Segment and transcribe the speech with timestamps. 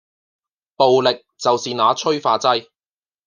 [0.77, 2.65] 暴力就是那催化劑